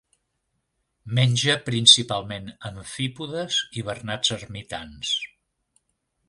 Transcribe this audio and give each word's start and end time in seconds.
Menja 1.19 1.53
principalment 1.67 2.49
amfípodes 2.71 3.59
i 3.81 3.85
bernats 3.91 4.33
ermitans. 4.39 5.15